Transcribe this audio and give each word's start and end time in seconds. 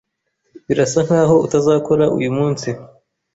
Birasa 0.67 0.99
nkaho 1.07 1.35
utazakora 1.45 2.05
uyu 2.17 2.31
munsi. 2.37 2.69